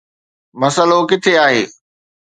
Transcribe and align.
مسئلو 0.59 0.99
ڪٿي 1.09 1.33
آهي؟ 1.45 1.61